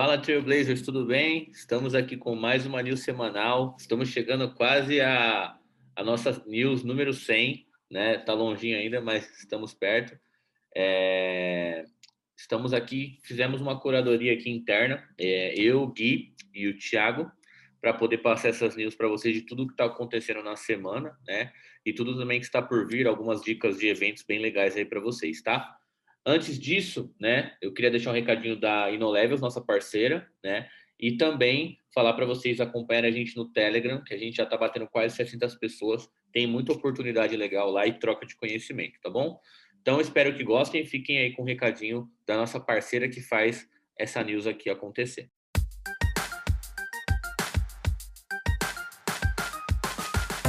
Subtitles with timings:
[0.00, 1.50] Fala Trailblazers, tudo bem?
[1.52, 3.76] Estamos aqui com mais uma news semanal.
[3.78, 5.54] Estamos chegando quase a,
[5.94, 8.16] a nossa news número 100, né?
[8.16, 10.18] Tá longinho ainda, mas estamos perto.
[10.74, 11.84] É...
[12.34, 17.30] Estamos aqui, fizemos uma curadoria aqui interna, é, eu, Gui e o Thiago,
[17.78, 21.52] para poder passar essas news para vocês de tudo que está acontecendo na semana, né?
[21.84, 24.98] E tudo também que está por vir, algumas dicas de eventos bem legais aí para
[24.98, 25.78] vocês, tá?
[26.24, 30.68] Antes disso, né, eu queria deixar um recadinho da InnoLevels, nossa parceira, né?
[30.98, 34.56] E também falar para vocês acompanharem a gente no Telegram, que a gente já está
[34.56, 39.40] batendo quase 600 pessoas, tem muita oportunidade legal lá e troca de conhecimento, tá bom?
[39.80, 43.66] Então, espero que gostem, fiquem aí com o um recadinho da nossa parceira que faz
[43.98, 45.30] essa news aqui acontecer.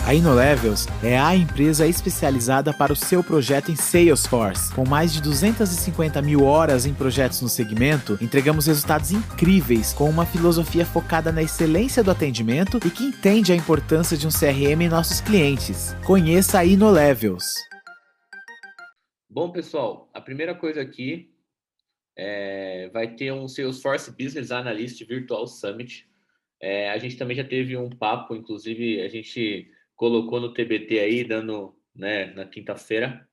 [0.03, 4.73] A InnoLevels é a empresa especializada para o seu projeto em Salesforce.
[4.73, 10.25] Com mais de 250 mil horas em projetos no segmento, entregamos resultados incríveis com uma
[10.25, 14.89] filosofia focada na excelência do atendimento e que entende a importância de um CRM em
[14.89, 15.93] nossos clientes.
[16.03, 17.45] Conheça a InnoLevels.
[19.29, 21.31] Bom, pessoal, a primeira coisa aqui
[22.17, 26.09] é, vai ter um Salesforce Business Analyst Virtual Summit.
[26.59, 29.69] É, a gente também já teve um papo, inclusive a gente
[30.01, 33.23] colocou no TBT aí, dando né, na quinta-feira,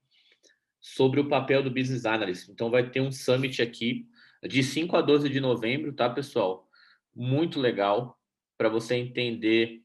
[0.78, 2.46] sobre o papel do Business Analyst.
[2.50, 4.06] Então, vai ter um summit aqui
[4.46, 6.68] de 5 a 12 de novembro, tá, pessoal?
[7.16, 8.20] Muito legal
[8.58, 9.80] para você entender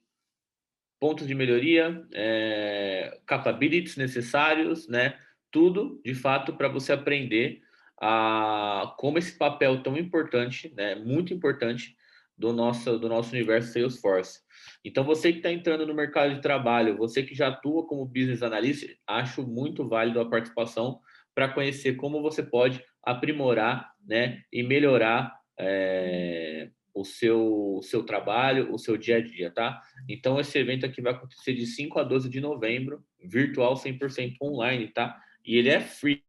[1.00, 5.18] pontos de melhoria, é, capabilities necessários, né?
[5.50, 7.62] Tudo, de fato, para você aprender
[7.98, 10.96] a como esse papel tão importante, né?
[10.96, 11.96] Muito importante
[12.38, 14.42] do nosso, do nosso universo Salesforce.
[14.84, 18.42] Então, você que está entrando no mercado de trabalho, você que já atua como business
[18.42, 21.00] analyst, acho muito válido a participação
[21.34, 28.78] para conhecer como você pode aprimorar né, e melhorar é, o seu, seu trabalho, o
[28.78, 29.82] seu dia a dia, tá?
[30.08, 34.90] Então, esse evento aqui vai acontecer de 5 a 12 de novembro, virtual 100% online,
[34.90, 35.20] tá?
[35.46, 36.24] E ele é free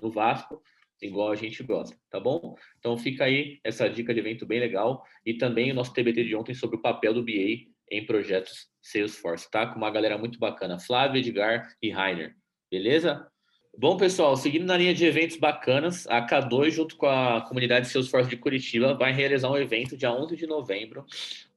[0.00, 0.62] no Vasco
[1.06, 2.56] igual a gente gosta, tá bom?
[2.78, 6.34] Então fica aí essa dica de evento bem legal e também o nosso TBT de
[6.34, 9.66] ontem sobre o papel do BA em projetos Salesforce, tá?
[9.66, 12.34] Com uma galera muito bacana, Flávio, Edgar e Rainer,
[12.70, 13.26] beleza?
[13.76, 18.30] Bom, pessoal, seguindo na linha de eventos bacanas, a K2, junto com a comunidade Salesforce
[18.30, 21.04] de Curitiba, vai realizar um evento dia 11 de novembro,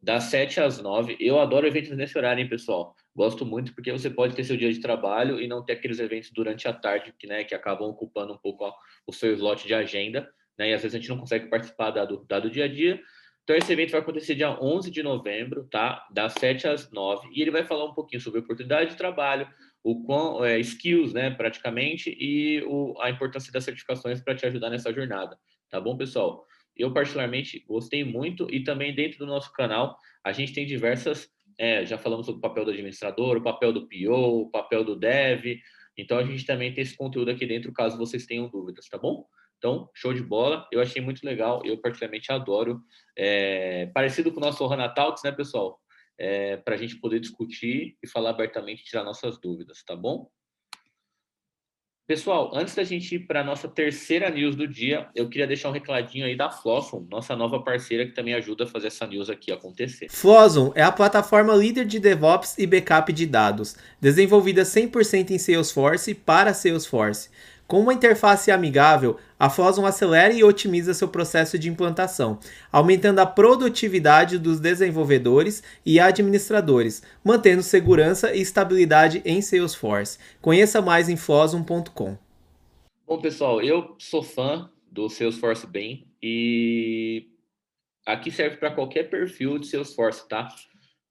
[0.02, 1.16] das 7 às 9.
[1.20, 2.96] Eu adoro eventos nesse horário, hein, pessoal?
[3.18, 6.30] Gosto muito porque você pode ter seu dia de trabalho e não ter aqueles eventos
[6.30, 8.72] durante a tarde que, né, que acabam ocupando um pouco
[9.08, 10.70] o seu slot de agenda, né?
[10.70, 13.02] E às vezes a gente não consegue participar dado, dado dia a dia.
[13.44, 16.06] Então, esse evento vai acontecer dia 11 de novembro, tá?
[16.14, 17.30] Das 7 às 9.
[17.34, 19.48] E ele vai falar um pouquinho sobre oportunidade de trabalho,
[19.84, 24.70] o quão, é, skills, né, praticamente, e o, a importância das certificações para te ajudar
[24.70, 25.40] nessa jornada.
[25.72, 26.46] Tá bom, pessoal?
[26.76, 31.28] Eu, particularmente, gostei muito e também dentro do nosso canal, a gente tem diversas.
[31.58, 34.96] É, já falamos sobre o papel do administrador, o papel do PO, o papel do
[34.96, 35.60] dev.
[35.98, 39.26] Então, a gente também tem esse conteúdo aqui dentro, caso vocês tenham dúvidas, tá bom?
[39.58, 40.68] Então, show de bola.
[40.72, 41.62] Eu achei muito legal.
[41.66, 42.82] Eu, particularmente, adoro.
[43.18, 45.80] É, parecido com o nosso Ohana Talks, né, pessoal?
[46.20, 50.30] É, para a gente poder discutir e falar abertamente, tirar nossas dúvidas, tá bom?
[52.08, 55.68] Pessoal, antes da gente ir para a nossa terceira news do dia, eu queria deixar
[55.68, 59.30] um recladinho aí da Flosson, nossa nova parceira que também ajuda a fazer essa news
[59.30, 60.08] aqui acontecer.
[60.10, 66.14] Flosson é a plataforma líder de DevOps e backup de dados, desenvolvida 100% em Salesforce
[66.14, 67.30] para Salesforce.
[67.68, 72.40] Com uma interface amigável, a Fosun acelera e otimiza seu processo de implantação,
[72.72, 80.18] aumentando a produtividade dos desenvolvedores e administradores, mantendo segurança e estabilidade em Salesforce.
[80.42, 82.18] Conheça mais em fosun.com.
[83.06, 87.28] Bom, pessoal, eu sou fã do Salesforce bem e
[88.06, 90.48] aqui serve para qualquer perfil de Salesforce, tá?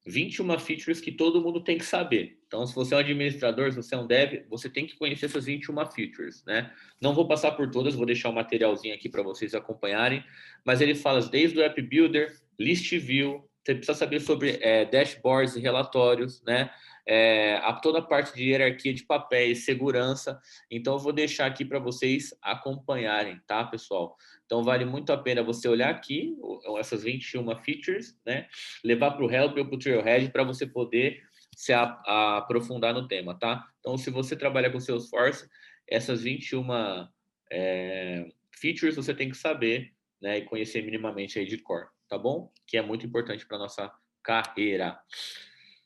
[0.07, 2.39] 21 features que todo mundo tem que saber.
[2.47, 5.27] Então, se você é um administrador, se você é um dev, você tem que conhecer
[5.27, 6.73] essas 21 features, né?
[7.01, 10.25] Não vou passar por todas, vou deixar um materialzinho aqui para vocês acompanharem,
[10.65, 15.57] mas ele fala desde o App Builder, List View, você precisa saber sobre é, dashboards
[15.57, 16.71] e relatórios, né?
[17.05, 20.41] É, a toda a parte de hierarquia de papéis, segurança.
[20.71, 24.17] Então, eu vou deixar aqui para vocês acompanharem, tá, pessoal?
[24.45, 26.37] Então, vale muito a pena você olhar aqui,
[26.79, 28.47] essas 21 features, né?
[28.85, 31.23] Levar para o Help ou para o Trailhead para você poder
[31.57, 33.67] se a, a aprofundar no tema, tá?
[33.81, 35.49] Então, se você trabalha com Salesforce,
[35.89, 37.09] essas 21
[37.51, 40.39] é, features você tem que saber, né?
[40.39, 42.53] E conhecer minimamente aí de core, tá bom?
[42.67, 43.93] Que é muito importante para nossa
[44.23, 44.99] carreira.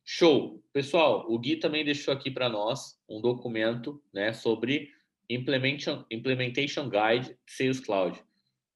[0.05, 0.62] Show!
[0.72, 4.32] Pessoal, o Gui também deixou aqui para nós um documento, né?
[4.32, 4.90] Sobre
[5.28, 8.20] Implementation, Implementation Guide Sales Cloud.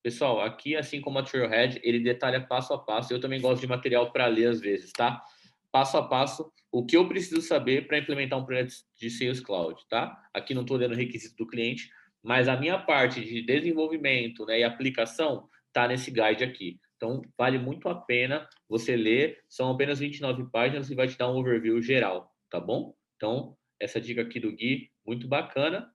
[0.03, 3.13] Pessoal, aqui, assim como a Trailhead, ele detalha passo a passo.
[3.13, 5.25] Eu também gosto de material para ler às vezes, tá?
[5.73, 9.81] Passo a passo, o que eu preciso saber para implementar um projeto de Sales Cloud,
[9.89, 10.17] tá?
[10.33, 11.91] Aqui não estou lendo requisito do cliente,
[12.23, 16.79] mas a minha parte de desenvolvimento né, e aplicação está nesse guide aqui.
[17.05, 19.39] Então, vale muito a pena você ler.
[19.47, 22.97] São apenas 29 páginas e vai te dar um overview geral, tá bom?
[23.17, 25.93] Então, essa dica aqui do Gui, muito bacana.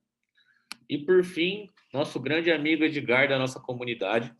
[0.88, 4.31] E por fim, nosso grande amigo Edgar da nossa comunidade,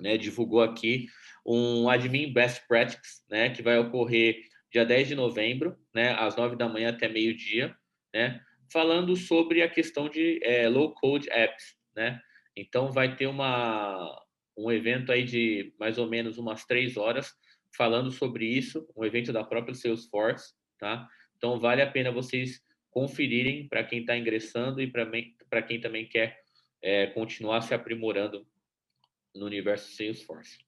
[0.00, 1.06] né, divulgou aqui
[1.44, 4.36] um Admin Best Practices, né, que vai ocorrer
[4.72, 7.76] dia 10 de novembro, né, às 9 da manhã até meio-dia,
[8.14, 8.40] né,
[8.72, 12.20] falando sobre a questão de é, low code apps, né?
[12.56, 14.21] Então vai ter uma
[14.56, 17.32] um evento aí de mais ou menos umas três horas
[17.76, 21.08] falando sobre isso, um evento da própria Salesforce, tá?
[21.36, 26.38] Então vale a pena vocês conferirem para quem está ingressando e para quem também quer
[26.82, 28.46] é, continuar se aprimorando
[29.34, 30.58] no universo Salesforce.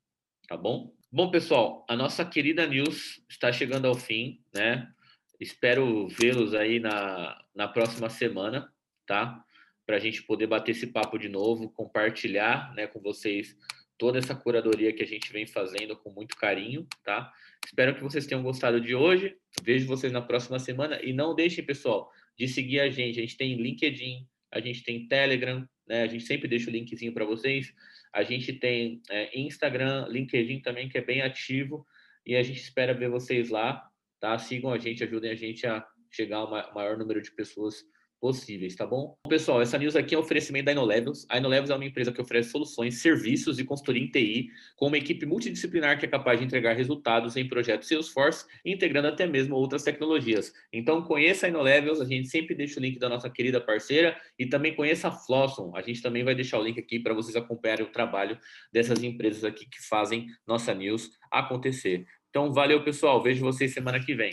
[0.48, 0.94] Tá bom?
[1.12, 4.90] Bom, pessoal, a nossa querida news está chegando ao fim, né?
[5.38, 8.72] Espero vê-los aí na, na próxima semana,
[9.06, 9.44] tá?
[9.86, 13.56] Para a gente poder bater esse papo de novo, compartilhar né, com vocês
[13.98, 17.32] toda essa curadoria que a gente vem fazendo com muito carinho, tá?
[17.64, 19.36] Espero que vocês tenham gostado de hoje.
[19.62, 21.00] Vejo vocês na próxima semana.
[21.02, 23.18] E não deixem, pessoal, de seguir a gente.
[23.18, 26.02] A gente tem LinkedIn, a gente tem Telegram, né?
[26.02, 27.72] A gente sempre deixa o linkzinho para vocês.
[28.12, 31.86] A gente tem é, Instagram, LinkedIn também, que é bem ativo.
[32.26, 33.88] E a gente espera ver vocês lá,
[34.20, 34.38] tá?
[34.38, 37.84] Sigam a gente, ajudem a gente a chegar ao maior número de pessoas
[38.24, 39.18] possíveis, tá bom?
[39.28, 41.26] Pessoal, essa news aqui é um oferecimento da InnoLevels.
[41.28, 44.96] A InnoLevels é uma empresa que oferece soluções, serviços e consultoria em TI, com uma
[44.96, 49.82] equipe multidisciplinar que é capaz de entregar resultados em projetos Salesforce, integrando até mesmo outras
[49.82, 50.54] tecnologias.
[50.72, 54.46] Então, conheça a InnoLevels, a gente sempre deixa o link da nossa querida parceira e
[54.46, 55.72] também conheça a Flosson.
[55.76, 58.38] A gente também vai deixar o link aqui para vocês acompanharem o trabalho
[58.72, 62.06] dessas empresas aqui que fazem nossa news acontecer.
[62.30, 63.22] Então, valeu, pessoal.
[63.22, 64.32] Vejo vocês semana que vem.